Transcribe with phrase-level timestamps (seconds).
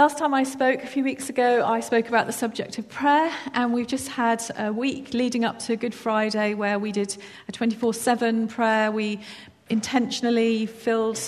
[0.00, 3.30] Last time I spoke, a few weeks ago, I spoke about the subject of prayer,
[3.52, 7.52] and we've just had a week leading up to Good Friday where we did a
[7.52, 8.90] 24 7 prayer.
[8.90, 9.20] We
[9.68, 11.20] intentionally filled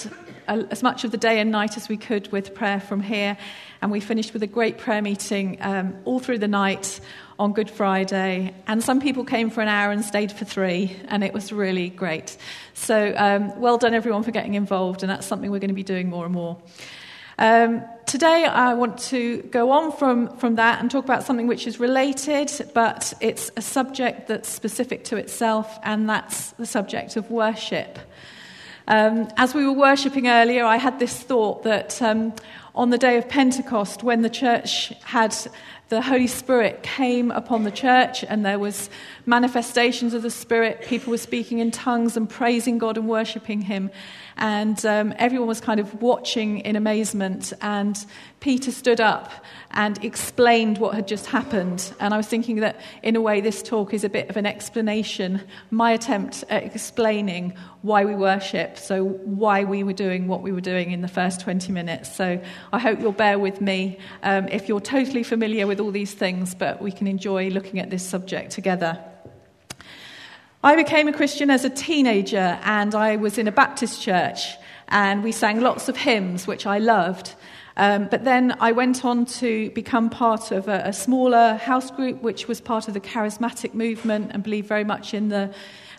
[0.49, 3.37] as much of the day and night as we could with prayer from here,
[3.83, 6.99] and we finished with a great prayer meeting um, all through the night
[7.39, 8.55] on Good Friday.
[8.67, 11.91] And some people came for an hour and stayed for three, and it was really
[11.91, 12.39] great.
[12.73, 15.83] So, um, well done, everyone, for getting involved, and that's something we're going to be
[15.83, 16.57] doing more and more.
[17.43, 21.67] Um, today, I want to go on from, from that and talk about something which
[21.67, 27.33] is related, but it's a subject that's specific to itself, and that's the subject of
[27.33, 27.99] worship.
[28.87, 32.33] Um, as we were worshipping earlier, I had this thought that um,
[32.77, 35.37] on the day of Pentecost, when the church had
[35.93, 38.89] the Holy Spirit came upon the church and there was
[39.27, 40.81] manifestations of the Spirit.
[40.87, 43.91] People were speaking in tongues and praising God and worshipping Him.
[44.39, 47.53] And um, everyone was kind of watching in amazement.
[47.61, 48.03] And
[48.41, 49.33] Peter stood up
[49.73, 51.93] and explained what had just happened.
[52.01, 54.47] And I was thinking that, in a way, this talk is a bit of an
[54.47, 60.53] explanation, my attempt at explaining why we worship, so why we were doing what we
[60.53, 62.15] were doing in the first 20 minutes.
[62.15, 62.41] So
[62.73, 66.55] I hope you'll bear with me um, if you're totally familiar with all these things,
[66.55, 69.03] but we can enjoy looking at this subject together.
[70.63, 74.55] I became a Christian as a teenager, and I was in a Baptist church,
[74.87, 77.35] and we sang lots of hymns, which I loved.
[77.77, 82.23] Um, but then I went on to become part of a, a, smaller house group,
[82.23, 85.53] which was part of the charismatic movement and believed very much in the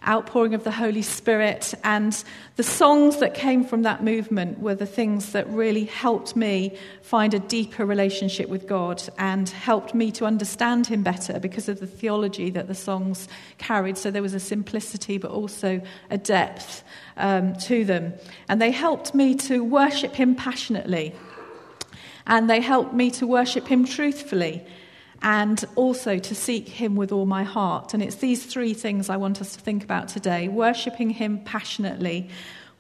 [0.08, 1.74] outpouring of the Holy Spirit.
[1.84, 2.24] And
[2.56, 7.34] the songs that came from that movement were the things that really helped me find
[7.34, 11.88] a deeper relationship with God and helped me to understand Him better because of the
[11.88, 13.98] theology that the songs carried.
[13.98, 16.84] So there was a simplicity, but also a depth
[17.18, 18.14] um, to them.
[18.50, 21.16] And they helped me to worship Him passionately.
[22.26, 24.66] And they helped me to worship Him truthfully
[25.24, 27.94] and also to seek Him with all my heart.
[27.94, 32.30] And it's these three things I want us to think about today worshipping Him passionately,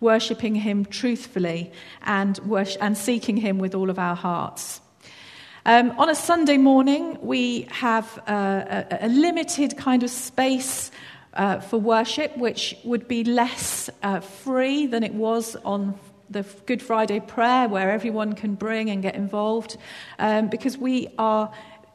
[0.01, 1.71] worshipping Him truthfully,
[2.03, 4.81] and, worship, and seeking Him with all of our hearts.
[5.65, 10.91] Um, on a Sunday morning, we have a, a, a limited kind of space
[11.35, 15.97] uh, for worship, which would be less uh, free than it was on
[16.29, 19.77] the Good Friday prayer, where everyone can bring and get involved,
[20.19, 21.53] um, because we are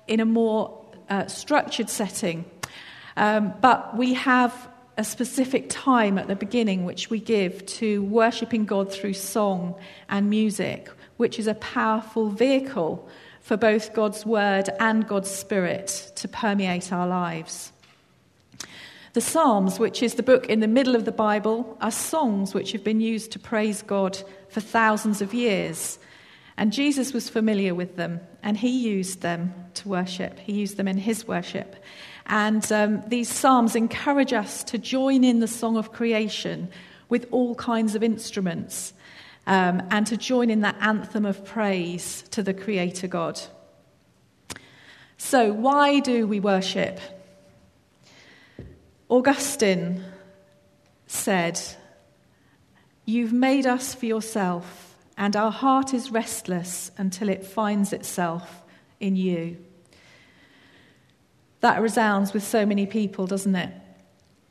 [0.08, 2.44] in a more uh, structured setting.
[3.16, 8.64] Um, but we have a specific time at the beginning which we give to worshipping
[8.64, 9.76] God through song
[10.08, 10.88] and music,
[11.18, 13.08] which is a powerful vehicle
[13.40, 17.72] for both God's word and God's spirit to permeate our lives.
[19.14, 22.72] The Psalms, which is the book in the middle of the Bible, are songs which
[22.72, 25.98] have been used to praise God for thousands of years.
[26.58, 30.40] And Jesus was familiar with them, and he used them to worship.
[30.40, 31.76] He used them in his worship.
[32.26, 36.68] And um, these psalms encourage us to join in the song of creation
[37.08, 38.92] with all kinds of instruments
[39.46, 43.40] um, and to join in that anthem of praise to the Creator God.
[45.16, 46.98] So, why do we worship?
[49.08, 50.02] Augustine
[51.06, 51.60] said,
[53.04, 54.87] You've made us for yourself
[55.18, 58.62] and our heart is restless until it finds itself
[59.00, 59.58] in you.
[61.60, 63.74] That resounds with so many people, doesn't it?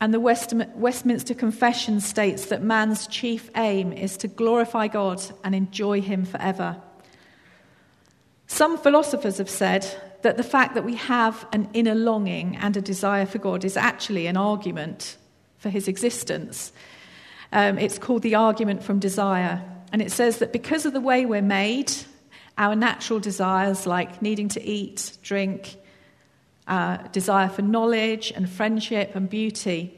[0.01, 6.01] And the Westminster Confession states that man's chief aim is to glorify God and enjoy
[6.01, 6.79] Him forever.
[8.45, 9.87] Some philosophers have said
[10.21, 13.77] that the fact that we have an inner longing and a desire for God is
[13.77, 15.15] actually an argument
[15.57, 16.73] for His existence.
[17.53, 19.63] Um, it's called the argument from desire.
[19.91, 21.91] And it says that because of the way we're made,
[22.57, 25.77] our natural desires like needing to eat, drink,
[26.67, 29.97] uh, desire for knowledge and friendship and beauty,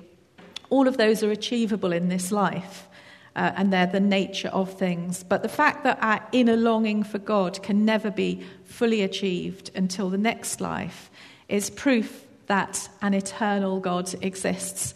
[0.69, 2.87] all of those are achievable in this life.
[3.35, 5.23] Uh, and they're the nature of things.
[5.23, 10.09] But the fact that our inner longing for God can never be fully achieved until
[10.09, 11.09] the next life
[11.47, 14.93] is proof that an eternal God exists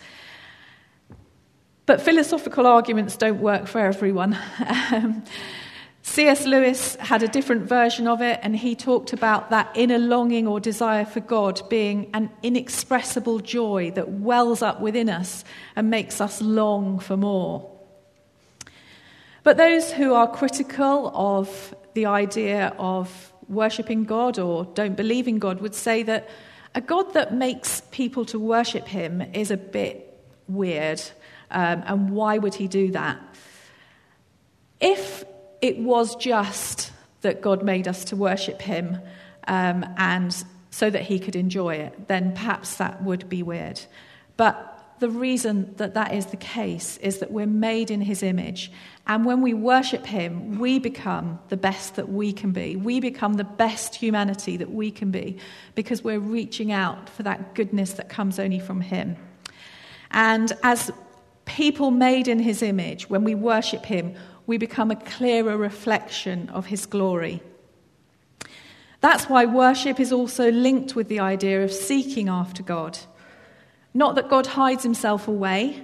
[1.85, 4.37] but philosophical arguments don't work for everyone.
[4.91, 5.23] Um,
[6.05, 6.45] C.S.
[6.45, 10.59] Lewis had a different version of it, and he talked about that inner longing or
[10.59, 15.45] desire for God being an inexpressible joy that wells up within us
[15.77, 17.69] and makes us long for more.
[19.43, 25.39] But those who are critical of the idea of worshipping God or don't believe in
[25.39, 26.29] God would say that
[26.75, 31.01] a God that makes people to worship him is a bit weird.
[31.53, 33.19] Um, and why would he do that?
[34.81, 35.23] If
[35.61, 36.91] it was just
[37.21, 38.99] that God made us to worship Him
[39.47, 40.35] um, and
[40.69, 43.79] so that He could enjoy it, then perhaps that would be weird.
[44.35, 44.69] But
[44.99, 48.71] the reason that that is the case is that we're made in His image.
[49.07, 52.75] And when we worship Him, we become the best that we can be.
[52.75, 55.37] We become the best humanity that we can be
[55.75, 59.15] because we're reaching out for that goodness that comes only from Him.
[60.11, 60.91] And as
[61.45, 66.67] people made in His image, when we worship Him, we become a clearer reflection of
[66.67, 67.41] His glory.
[69.01, 72.97] That's why worship is also linked with the idea of seeking after God.
[73.93, 75.83] Not that God hides himself away,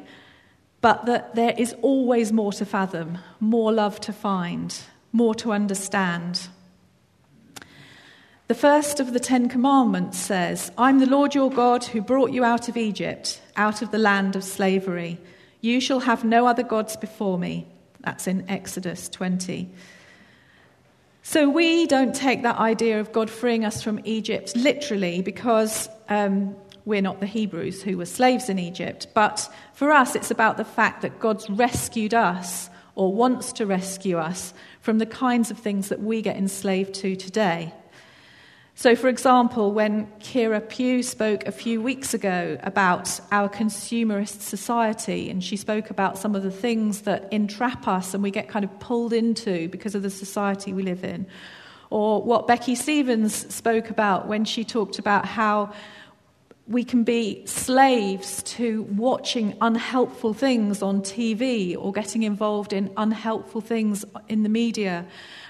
[0.81, 4.73] but that there is always more to fathom, more love to find,
[5.11, 6.47] more to understand.
[8.47, 12.43] The first of the Ten Commandments says, I'm the Lord your God who brought you
[12.43, 15.19] out of Egypt, out of the land of slavery.
[15.61, 17.67] You shall have no other gods before me.
[18.01, 19.69] That's in Exodus 20.
[21.21, 26.55] So we don't take that idea of God freeing us from Egypt literally because um,
[26.85, 29.07] we're not the Hebrews who were slaves in Egypt.
[29.13, 34.17] But for us, it's about the fact that God's rescued us or wants to rescue
[34.17, 37.73] us from the kinds of things that we get enslaved to today.
[38.79, 45.29] So, for example, when Kira Pugh spoke a few weeks ago about our consumerist society,
[45.29, 48.63] and she spoke about some of the things that entrap us and we get kind
[48.63, 51.27] of pulled into because of the society we live in,
[51.89, 55.73] or what Becky Stevens spoke about when she talked about how
[56.69, 63.59] we can be slaves to watching unhelpful things on TV or getting involved in unhelpful
[63.59, 65.03] things in the media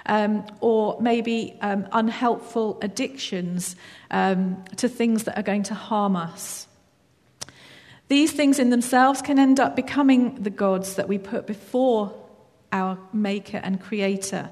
[0.06, 3.75] um, or maybe um, unhelpful addictions
[4.12, 6.68] um, to things that are going to harm us.
[8.07, 12.13] These things in themselves can end up becoming the gods that we put before
[12.71, 14.50] our Maker and Creator.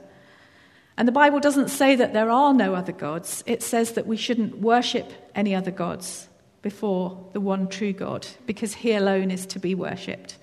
[0.97, 4.17] And the Bible doesn't say that there are no other gods, it says that we
[4.17, 6.27] shouldn't worship any other gods
[6.67, 10.35] before the one true God, because He alone is to be worshipped.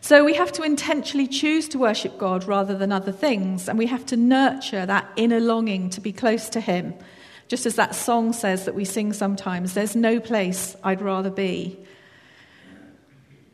[0.00, 3.84] So we have to intentionally choose to worship God rather than other things, and we
[3.86, 6.94] have to nurture that inner longing to be close to Him.
[7.48, 11.78] Just as that song says that we sing sometimes, there's no place I'd rather be.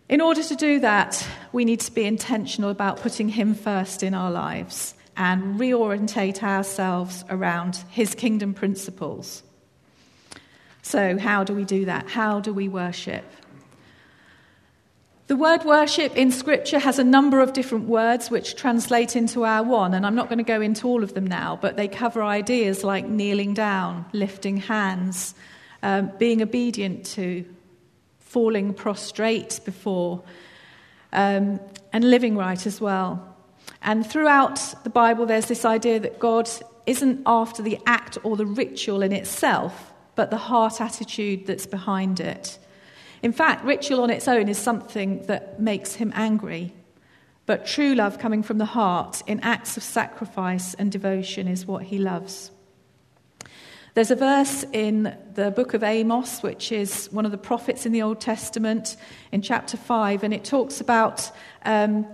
[0.09, 4.15] In order to do that, we need to be intentional about putting Him first in
[4.15, 9.43] our lives and reorientate ourselves around His kingdom principles.
[10.83, 12.09] So, how do we do that?
[12.09, 13.25] How do we worship?
[15.31, 19.63] The word worship in Scripture has a number of different words which translate into our
[19.63, 22.21] one, and I'm not going to go into all of them now, but they cover
[22.21, 25.37] ideas like kneeling down, lifting hands,
[25.85, 27.45] um, being obedient to,
[28.19, 30.23] falling prostrate before,
[31.13, 31.61] um,
[31.93, 33.37] and living right as well.
[33.83, 36.51] And throughout the Bible, there's this idea that God
[36.87, 42.21] isn't after the act or the ritual in itself, but the heart attitude that's behind
[42.21, 42.59] it.
[43.23, 46.73] In fact, ritual on its own is something that makes him angry.
[47.47, 51.85] But true love coming from the heart in acts of sacrifice and devotion is what
[51.85, 52.51] he loves.
[53.95, 57.93] There's a verse in the book of Amos, which is one of the prophets in
[57.93, 58.97] the Old Testament,
[59.33, 61.29] in chapter 5, and it talks about
[61.65, 62.07] um,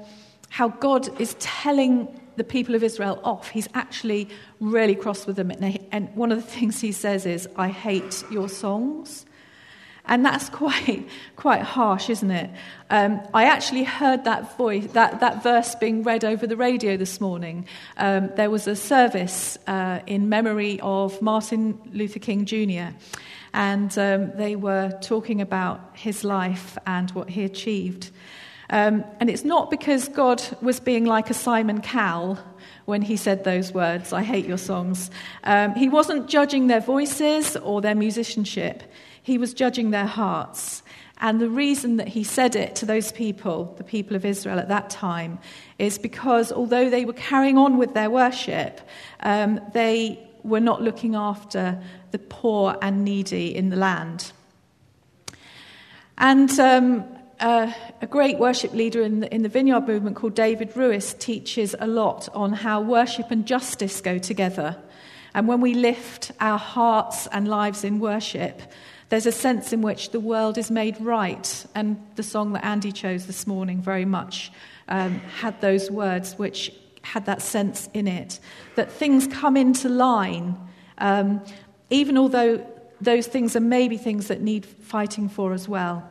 [0.49, 3.49] how God is telling the people of Israel off.
[3.51, 4.29] He's actually
[4.61, 5.51] really cross with them.
[5.93, 9.27] And one of the things he says is, I hate your songs.
[10.09, 12.51] And that's quite, quite harsh, isn't it?
[12.91, 17.21] Um, I actually heard that voice, that, that verse being read over the radio this
[17.21, 17.67] morning.
[17.97, 22.95] Um, there was a service uh, in memory of Martin Luther King Jr.,
[23.53, 28.11] and um, they were talking about his life and what he achieved.
[28.71, 32.39] Um, and it's not because God was being like a Simon Cowell
[32.85, 35.11] when he said those words, I hate your songs.
[35.45, 38.83] Um, he wasn't judging their voices or their musicianship,
[39.23, 40.83] he was judging their hearts.
[41.19, 44.69] And the reason that he said it to those people, the people of Israel at
[44.69, 45.39] that time,
[45.79, 48.83] is because although they were carrying on with their worship,
[49.21, 54.31] um, they were not looking after the poor and needy in the land.
[56.19, 57.05] And um,
[57.41, 61.75] uh, a great worship leader in the, in the Vineyard movement called David Ruis teaches
[61.79, 64.77] a lot on how worship and justice go together.
[65.35, 68.63] And when we lift our hearts and lives in worship,
[69.09, 71.67] there's a sense in which the world is made right.
[71.75, 74.51] And the song that Andy chose this morning very much
[74.89, 78.41] um, had those words which had that sense in it
[78.75, 80.57] that things come into line,
[80.99, 81.41] um,
[81.91, 82.67] even although
[83.01, 86.11] those things are maybe things that need fighting for as well.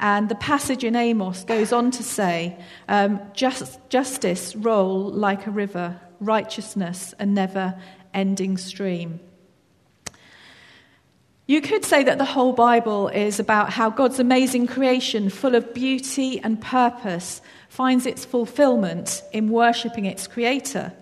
[0.00, 2.56] And the passage in Amos goes on to say,
[2.88, 7.80] um, just, Justice roll like a river, righteousness, a never
[8.14, 9.20] ending stream.
[11.46, 15.72] You could say that the whole Bible is about how God's amazing creation, full of
[15.72, 17.40] beauty and purpose,
[17.70, 20.92] finds its fulfillment in worshipping its creator.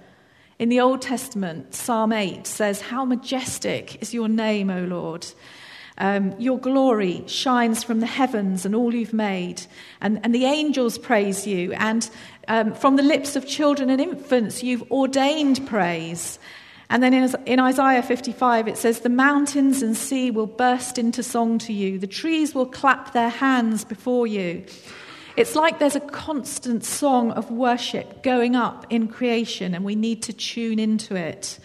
[0.59, 5.27] In the Old Testament, Psalm 8 says, How majestic is your name, O Lord!
[5.99, 9.63] Um, your glory shines from the heavens and all you've made,
[10.01, 12.09] and, and the angels praise you, and
[12.49, 16.39] um, from the lips of children and infants you've ordained praise.
[16.89, 21.23] And then in, in Isaiah 55, it says, The mountains and sea will burst into
[21.23, 24.65] song to you, the trees will clap their hands before you.
[25.37, 30.23] It's like there's a constant song of worship going up in creation, and we need
[30.25, 31.59] to tune into it.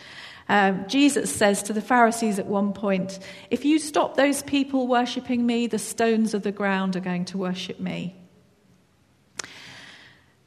[0.52, 5.46] Um, Jesus says to the Pharisees at one point, If you stop those people worshipping
[5.46, 8.18] me, the stones of the ground are going to worship me.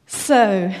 [0.05, 0.71] So,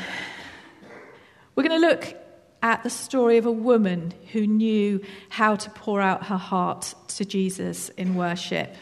[1.55, 2.15] we're going to look
[2.61, 7.25] at the story of a woman who knew how to pour out her heart to
[7.25, 8.75] Jesus in worship.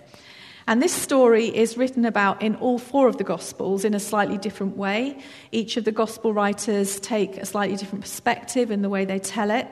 [0.67, 4.37] And this story is written about in all four of the Gospels in a slightly
[4.37, 5.23] different way.
[5.53, 9.49] Each of the Gospel writers take a slightly different perspective in the way they tell
[9.49, 9.67] it.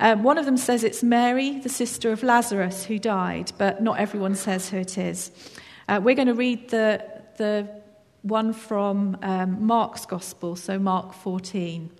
[0.00, 3.98] Um, one of them says it's Mary, the sister of Lazarus, who died, but not
[3.98, 5.30] everyone says who it is.
[5.88, 7.04] Uh, we're going to read the,
[7.36, 7.68] the
[8.22, 11.90] one from um, Mark's Gospel, so Mark 14.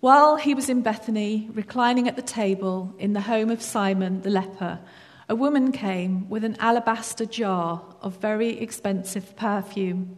[0.00, 4.30] While he was in Bethany, reclining at the table in the home of Simon the
[4.30, 4.80] leper,
[5.28, 10.16] a woman came with an alabaster jar of very expensive perfume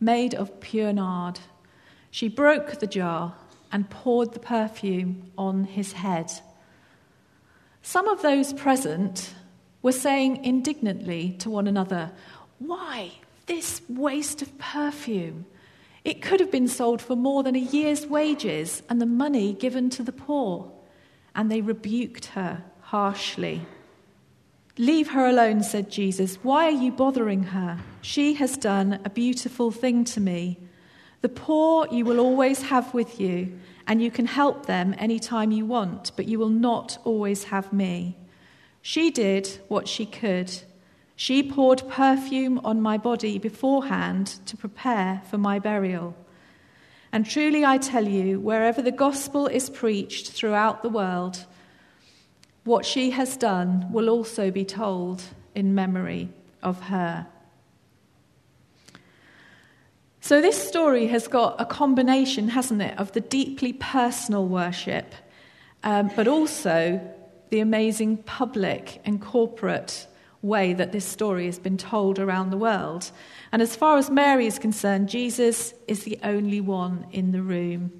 [0.00, 1.40] made of pure nard.
[2.10, 3.34] She broke the jar
[3.70, 6.30] and poured the perfume on his head.
[7.82, 9.34] Some of those present
[9.82, 12.10] were saying indignantly to one another,
[12.58, 13.12] Why
[13.46, 15.46] this waste of perfume?
[16.04, 19.90] It could have been sold for more than a year's wages and the money given
[19.90, 20.70] to the poor.
[21.34, 23.62] And they rebuked her harshly.
[24.78, 26.36] Leave her alone, said Jesus.
[26.42, 27.78] Why are you bothering her?
[28.00, 30.58] She has done a beautiful thing to me.
[31.20, 35.50] The poor you will always have with you, and you can help them any time
[35.50, 38.16] you want, but you will not always have me.
[38.82, 40.50] She did what she could.
[41.16, 46.14] She poured perfume on my body beforehand to prepare for my burial.
[47.10, 51.46] And truly I tell you, wherever the gospel is preached throughout the world,
[52.64, 55.22] what she has done will also be told
[55.54, 56.28] in memory
[56.62, 57.26] of her.
[60.28, 65.14] So, this story has got a combination, hasn't it, of the deeply personal worship,
[65.84, 67.00] um, but also
[67.48, 70.06] the amazing public and corporate
[70.42, 73.10] way that this story has been told around the world.
[73.52, 77.90] And as far as Mary is concerned, Jesus is the only one in the room.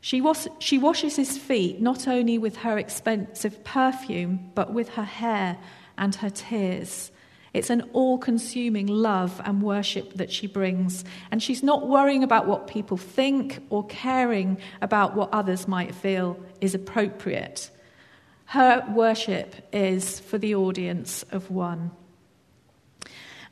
[0.00, 5.04] She, was, she washes his feet not only with her expensive perfume, but with her
[5.04, 5.56] hair
[5.96, 7.12] and her tears.
[7.54, 11.04] It's an all consuming love and worship that she brings.
[11.30, 16.38] And she's not worrying about what people think or caring about what others might feel
[16.60, 17.70] is appropriate.
[18.46, 21.90] Her worship is for the audience of one.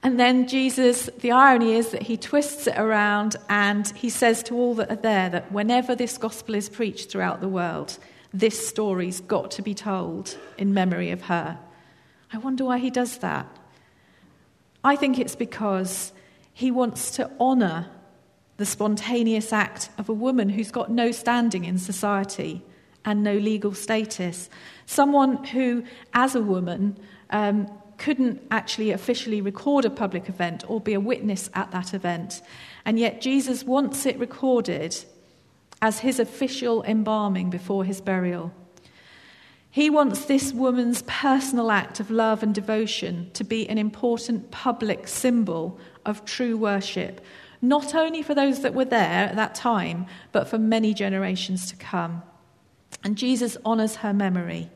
[0.03, 4.55] And then Jesus, the irony is that he twists it around and he says to
[4.55, 7.99] all that are there that whenever this gospel is preached throughout the world,
[8.33, 11.59] this story's got to be told in memory of her.
[12.33, 13.49] I wonder why he does that.
[14.85, 16.13] I think it's because
[16.53, 17.87] he wants to honour
[18.57, 22.63] the spontaneous act of a woman who's got no standing in society
[23.05, 24.49] and no legal status.
[24.87, 26.99] Someone who, as a woman,
[27.31, 32.43] um, couldn't actually officially record a public event or be a witness at that event.
[32.85, 34.97] And yet, Jesus wants it recorded
[35.83, 38.53] as his official embalming before his burial.
[39.77, 45.07] He wants this woman's personal act of love and devotion to be an important public
[45.07, 47.21] symbol of true worship,
[47.61, 51.77] not only for those that were there at that time, but for many generations to
[51.77, 52.23] come.
[53.05, 54.71] And Jesus honors her memory.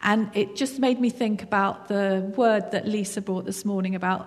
[0.00, 4.26] And it just made me think about the word that Lisa brought this morning about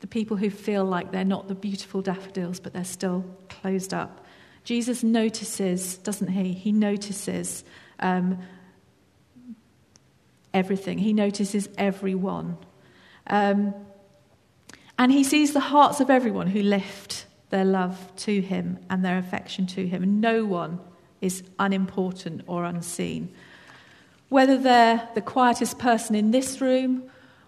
[0.00, 4.24] the people who feel like they're not the beautiful daffodils, but they're still closed up.
[4.64, 6.54] Jesus notices, doesn't he?
[6.54, 7.64] He notices
[8.00, 8.38] um,
[10.58, 12.58] everything, he notices everyone.
[13.28, 13.74] Um,
[14.98, 19.18] and he sees the hearts of everyone who lift their love to him and their
[19.18, 20.20] affection to him.
[20.20, 20.80] No one
[21.20, 23.32] is unimportant or unseen.
[24.28, 27.04] Whether they're the quietest person in this room,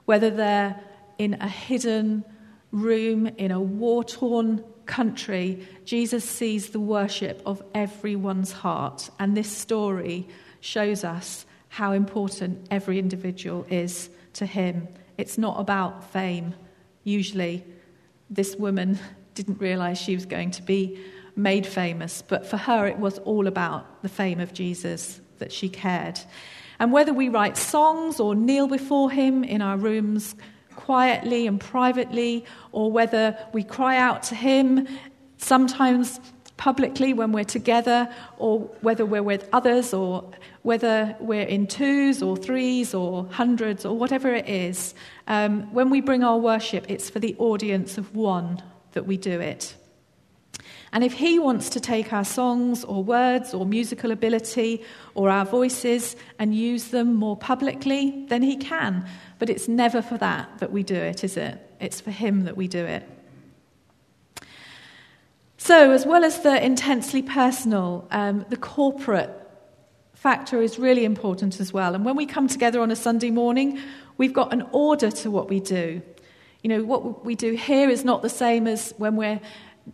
[0.07, 0.81] whether they're
[1.19, 2.25] in a hidden
[2.73, 9.11] room in a war torn country, Jesus sees the worship of everyone's heart.
[9.19, 10.27] And this story
[10.61, 14.89] shows us how important every individual is to him.
[15.17, 16.55] It's not about fame.
[17.05, 17.65] Usually,
[18.29, 18.99] this woman
[19.35, 21.01] didn't realize she was going to be
[21.37, 25.69] made famous, but for her, it was all about the fame of Jesus that she
[25.69, 26.21] cared.
[26.81, 30.35] And whether we write songs or kneel before him in our rooms
[30.75, 34.89] quietly and privately, or whether we cry out to him,
[35.37, 36.19] sometimes
[36.61, 40.31] publicly when we're together, or whether we're with others, or
[40.63, 44.95] whether we're in twos or threes or hundreds or whatever it is,
[45.27, 48.63] um, when we bring our worship, it's for the audience of one
[48.93, 49.75] that we do it.
[50.93, 55.47] And if He wants to take our songs or words or musical ability or our
[55.47, 59.07] voices and use them more publicly, then He can.
[59.39, 61.59] But it's never for that that we do it, is it?
[61.81, 63.09] It's for Him that we do it.
[65.63, 69.29] So, as well as the intensely personal, um, the corporate
[70.15, 71.95] factor is really important as well.
[71.95, 73.79] And when we come together on a Sunday morning,
[74.17, 76.01] we've got an order to what we do.
[76.63, 79.39] You know, what we do here is not the same as when we're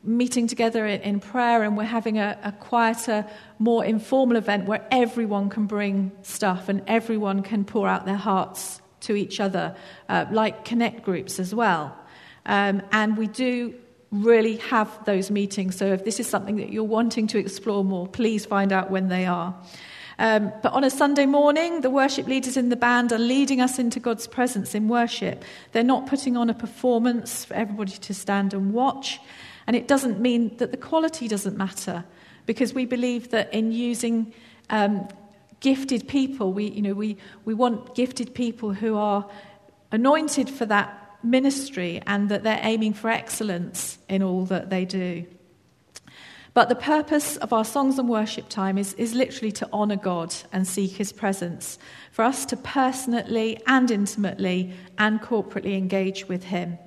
[0.04, 3.26] meeting together in prayer and we're having a, a, quieter,
[3.58, 8.80] more informal event where everyone can bring stuff and everyone can pour out their hearts
[9.00, 9.74] to each other,
[10.08, 11.96] uh, like connect groups as well.
[12.46, 13.74] Um, and we do
[14.10, 15.76] really have those meetings.
[15.76, 19.08] So if this is something that you're wanting to explore more, please find out when
[19.08, 19.54] they are.
[20.18, 23.78] Um, but on a Sunday morning, the worship leaders in the band are leading us
[23.78, 25.44] into God's presence in worship.
[25.72, 29.20] They're not putting on a performance for everybody to stand and watch.
[29.66, 32.04] And it doesn't mean that the quality doesn't matter,
[32.46, 34.32] because we believe that in using
[34.70, 35.08] um,
[35.60, 39.28] gifted people, we, you know, we, we want gifted people who are
[39.92, 45.26] anointed for that ministry and that they're aiming for excellence in all that they do.
[46.54, 50.34] But the purpose of our songs and worship time is, is literally to honour God
[50.54, 51.78] and seek His presence,
[52.12, 56.78] for us to personally and intimately and corporately engage with Him.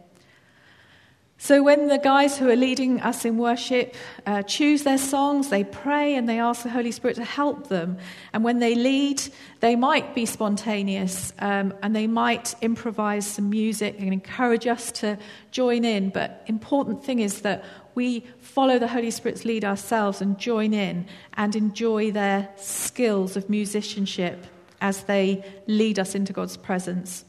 [1.41, 5.63] So, when the guys who are leading us in worship uh, choose their songs, they
[5.63, 7.97] pray and they ask the Holy Spirit to help them.
[8.33, 9.23] And when they lead,
[9.61, 15.17] they might be spontaneous um, and they might improvise some music and encourage us to
[15.51, 16.09] join in.
[16.09, 17.63] But important thing is that
[17.95, 23.49] we follow the Holy Spirit's lead ourselves and join in and enjoy their skills of
[23.49, 24.45] musicianship
[24.81, 27.23] as they lead us into God's presence.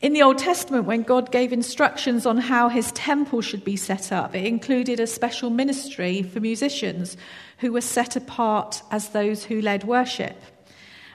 [0.00, 4.12] In the Old Testament, when God gave instructions on how his temple should be set
[4.12, 7.18] up, it included a special ministry for musicians
[7.58, 10.42] who were set apart as those who led worship.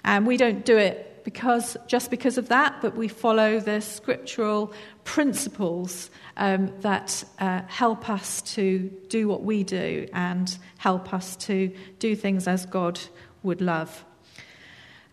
[0.04, 4.71] And we don't do it because, just because of that, but we follow the scriptural
[5.04, 11.76] principles um, that uh, help us to do what we do and help us to
[11.98, 13.00] do things as God
[13.41, 14.06] would love.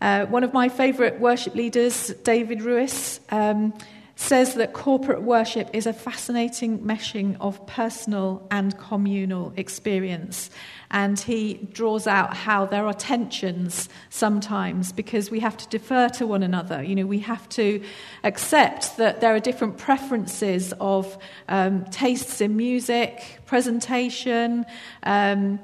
[0.03, 3.73] Uh, one of my favourite worship leaders, David Ruis, um,
[4.17, 10.49] says that corporate worship is a fascinating meshing of personal and communal experience.
[10.91, 16.27] And he draws out how there are tensions sometimes because we have to defer to
[16.27, 16.83] one another.
[16.83, 17.81] You know, we have to
[18.25, 24.65] accept that there are different preferences of um, tastes in music, presentation.
[25.03, 25.59] Um,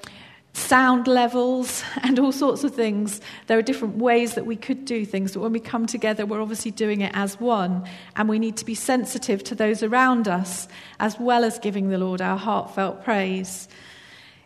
[0.53, 3.21] sound levels and all sorts of things.
[3.47, 6.41] There are different ways that we could do things, but when we come together, we're
[6.41, 10.67] obviously doing it as one, and we need to be sensitive to those around us,
[10.99, 13.67] as well as giving the Lord our heartfelt praise.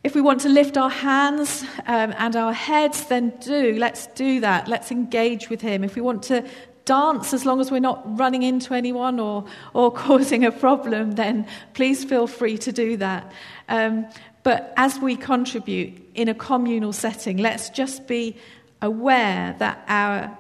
[0.04, 3.78] If we want to lift our hands um, and our heads, then do.
[3.78, 4.68] Let's do that.
[4.68, 5.82] Let's engage with Him.
[5.84, 6.44] If we want to
[6.86, 11.48] dance, as long as we're not running into anyone or, or causing a problem, then
[11.74, 13.32] please feel free to do that.
[13.70, 14.08] Um,
[14.44, 18.36] but as we contribute in a communal setting, let's just be
[18.82, 20.38] aware that our,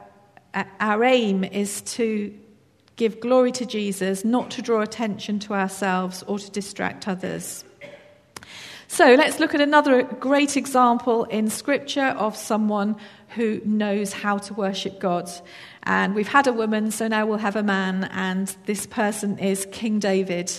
[0.79, 2.37] our aim is to
[2.97, 7.63] give glory to Jesus, not to draw attention to ourselves or to distract others.
[8.87, 12.97] So let's look at another great example in Scripture of someone
[13.29, 15.31] who knows how to worship God.
[15.83, 19.67] And we've had a woman, so now we'll have a man, and this person is
[19.71, 20.51] King David.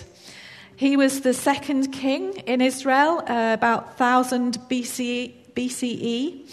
[0.76, 6.46] He was the second king in Israel, uh, about 1000 BCE, BCE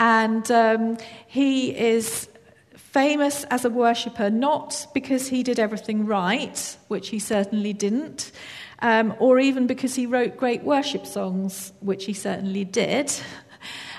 [0.00, 2.28] and um, he is
[2.74, 8.32] famous as a worshipper not because he did everything right, which he certainly didn't,
[8.80, 13.12] um, or even because he wrote great worship songs, which he certainly did.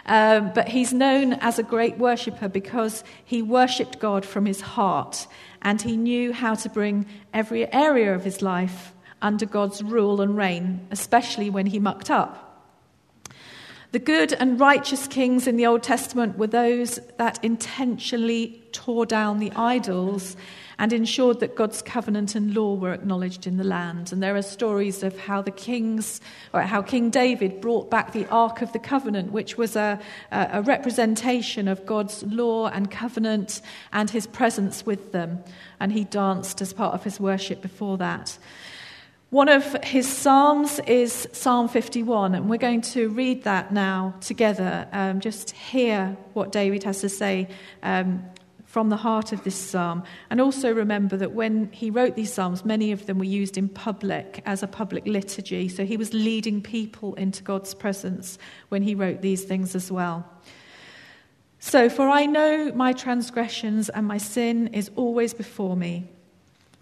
[0.06, 5.28] Um, but he's known as a great worshipper because he worshipped God from his heart
[5.62, 10.36] and he knew how to bring every area of his life under God's rule and
[10.36, 12.48] reign, especially when he mucked up.
[13.92, 19.40] The good and righteous kings in the Old Testament were those that intentionally tore down
[19.40, 20.38] the idols
[20.82, 24.12] and ensured that God's covenant and law were acknowledged in the land.
[24.12, 26.20] And there are stories of how the kings,
[26.56, 30.00] or how King David brought back the Ark of the Covenant, which was a,
[30.32, 33.62] a representation of God's law and covenant
[33.94, 35.44] and his presence with them.
[35.80, 38.40] And he danced as part of his worship before that.
[39.30, 44.88] One of his Psalms is Psalm 51, and we're going to read that now together.
[44.92, 47.50] Um, just hear what David has to say
[47.84, 48.26] um,
[48.72, 50.02] from the heart of this psalm.
[50.30, 53.68] And also remember that when he wrote these psalms, many of them were used in
[53.68, 55.68] public as a public liturgy.
[55.68, 58.38] So he was leading people into God's presence
[58.70, 60.26] when he wrote these things as well.
[61.60, 66.08] So, for I know my transgressions and my sin is always before me.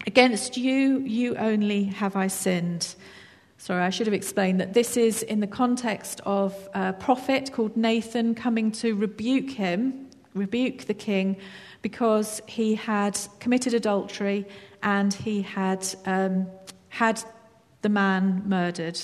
[0.06, 2.94] Against you, you only have I sinned.
[3.58, 7.76] Sorry, I should have explained that this is in the context of a prophet called
[7.76, 11.36] Nathan coming to rebuke him, rebuke the king,
[11.82, 14.46] because he had committed adultery
[14.82, 16.46] and he had um,
[16.88, 17.22] had
[17.82, 19.00] the man murdered.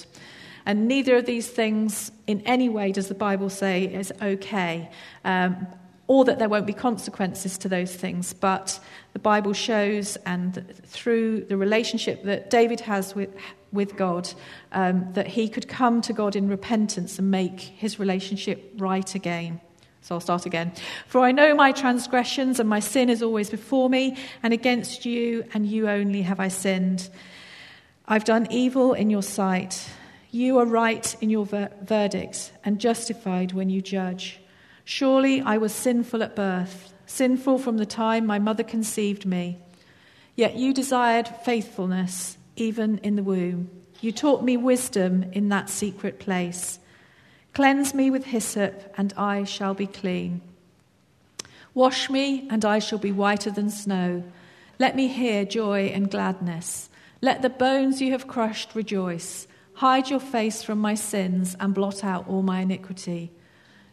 [0.66, 4.90] And neither of these things, in any way, does the Bible say is okay.
[5.24, 5.66] Um,
[6.08, 8.32] or that there won't be consequences to those things.
[8.32, 8.78] But
[9.12, 13.34] the Bible shows, and through the relationship that David has with,
[13.72, 14.28] with God,
[14.72, 19.60] um, that he could come to God in repentance and make his relationship right again.
[20.06, 20.70] So I'll start again.
[21.08, 25.44] For I know my transgressions, and my sin is always before me, and against you
[25.52, 27.10] and you only have I sinned.
[28.06, 29.90] I've done evil in your sight.
[30.30, 34.38] You are right in your ver- verdicts and justified when you judge.
[34.84, 39.58] Surely I was sinful at birth, sinful from the time my mother conceived me.
[40.36, 43.70] Yet you desired faithfulness even in the womb.
[44.00, 46.78] You taught me wisdom in that secret place.
[47.56, 50.42] Cleanse me with hyssop, and I shall be clean.
[51.72, 54.24] Wash me, and I shall be whiter than snow.
[54.78, 56.90] Let me hear joy and gladness.
[57.22, 59.48] Let the bones you have crushed rejoice.
[59.72, 63.32] Hide your face from my sins and blot out all my iniquity.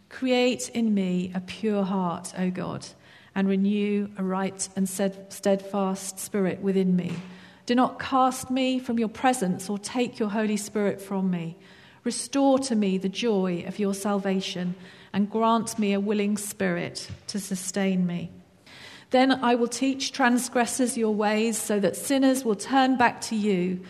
[0.09, 2.85] Create in me a pure heart, O God,
[3.33, 7.13] and renew a right and steadfast spirit within me.
[7.65, 11.55] Do not cast me from your presence or take your Holy Spirit from me.
[12.03, 14.75] Restore to me the joy of your salvation
[15.13, 18.29] and grant me a willing spirit to sustain me.
[19.11, 23.81] Then I will teach transgressors your ways so that sinners will turn back to you.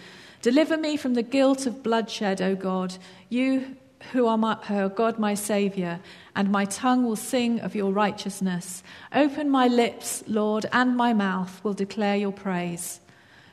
[0.42, 2.98] Deliver me from the guilt of bloodshed, O God,
[3.30, 3.78] you
[4.12, 6.02] who are, my, are God my Saviour,
[6.36, 8.84] and my tongue will sing of your righteousness.
[9.14, 13.00] Open my lips, Lord, and my mouth will declare your praise.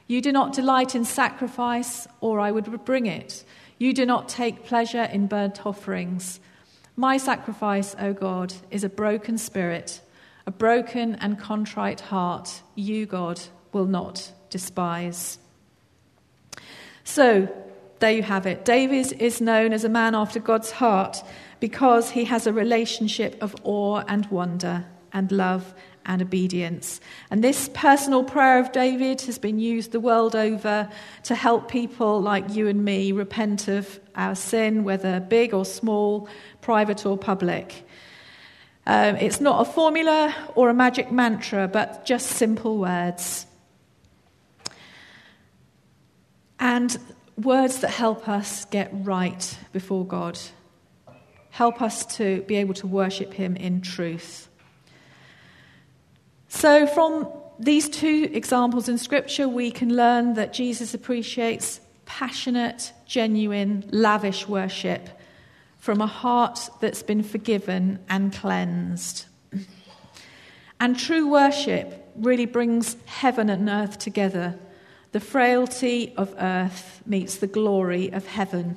[0.09, 3.44] You do not delight in sacrifice, or I would bring it.
[3.81, 6.38] You do not take pleasure in burnt offerings.
[6.97, 10.03] My sacrifice, O God, is a broken spirit,
[10.47, 12.61] a broken and contrite heart.
[12.75, 13.40] You, God,
[13.73, 15.38] will not despise.
[17.05, 17.49] So,
[18.01, 18.66] there you have it.
[18.66, 21.23] David is known as a man after God's heart
[21.59, 25.73] because he has a relationship of awe and wonder and love
[26.11, 27.01] and obedience.
[27.31, 30.90] And this personal prayer of David has been used the world over
[31.23, 36.29] to help people like you and me repent of our sin, whether big or small,
[36.62, 37.87] private or public.
[38.87, 43.46] Um, it's not a formula or a magic mantra, but just simple words.
[46.59, 46.99] And
[47.37, 50.40] words that help us get right before God,
[51.51, 54.50] help us to be able to worship Him in truth.
[56.51, 63.85] So, from these two examples in Scripture, we can learn that Jesus appreciates passionate, genuine,
[63.91, 65.09] lavish worship
[65.79, 69.25] from a heart that's been forgiven and cleansed.
[70.79, 74.59] And true worship really brings heaven and earth together
[75.13, 78.77] the frailty of earth meets the glory of heaven.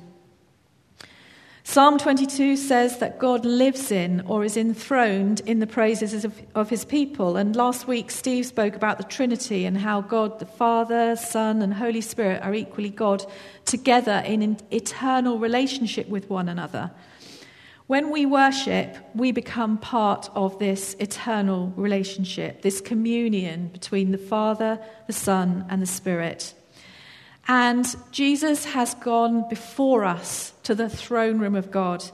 [1.66, 6.68] Psalm 22 says that God lives in or is enthroned in the praises of, of,
[6.68, 7.38] his people.
[7.38, 11.72] And last week, Steve spoke about the Trinity and how God, the Father, Son, and
[11.72, 13.24] Holy Spirit are equally God
[13.64, 16.90] together in an eternal relationship with one another.
[17.86, 24.78] When we worship, we become part of this eternal relationship, this communion between the Father,
[25.06, 26.52] the Son, and the Spirit.
[27.46, 32.04] And Jesus has gone before us to the throne room of God.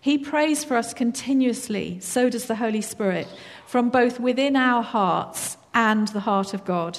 [0.00, 3.28] He prays for us continuously, so does the Holy Spirit,
[3.66, 6.98] from both within our hearts and the heart of God.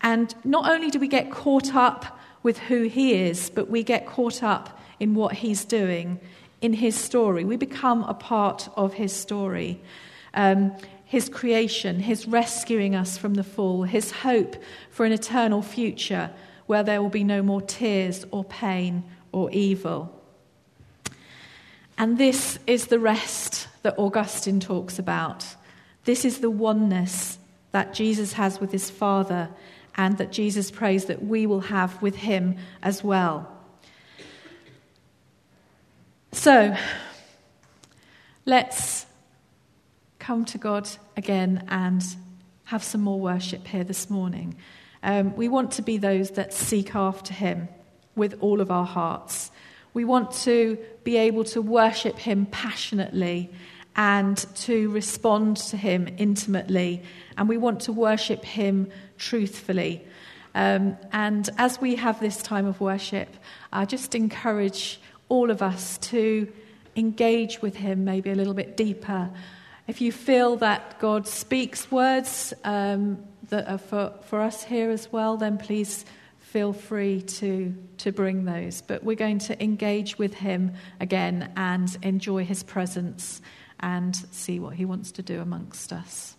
[0.00, 4.06] And not only do we get caught up with who he is, but we get
[4.06, 6.18] caught up in what he's doing
[6.60, 7.44] in his story.
[7.44, 9.80] We become a part of his story.
[10.34, 14.56] Um, his creation, his rescuing us from the fall, his hope
[14.90, 16.30] for an eternal future
[16.72, 20.10] where there will be no more tears or pain or evil.
[21.98, 25.44] And this is the rest that Augustine talks about.
[26.06, 27.36] This is the oneness
[27.72, 29.50] that Jesus has with his Father
[29.98, 33.54] and that Jesus prays that we will have with him as well.
[36.32, 36.74] So,
[38.46, 39.04] let's
[40.18, 42.02] come to God again and
[42.64, 44.56] have some more worship here this morning.
[45.02, 47.68] Um, we want to be those that seek after him
[48.14, 49.50] with all of our hearts.
[49.94, 53.50] We want to be able to worship him passionately
[53.94, 57.02] and to respond to him intimately.
[57.36, 60.04] And we want to worship him truthfully.
[60.54, 63.28] Um, and as we have this time of worship,
[63.72, 66.50] I just encourage all of us to
[66.96, 69.30] engage with him maybe a little bit deeper.
[69.86, 75.12] If you feel that God speaks words um, that are for, for us here as
[75.12, 76.06] well, then please
[76.38, 78.80] feel free to, to bring those.
[78.80, 83.42] But we're going to engage with him again and enjoy his presence
[83.78, 86.34] and see what he wants to do amongst us.